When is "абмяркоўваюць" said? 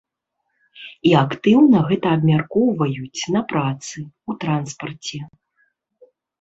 2.21-3.21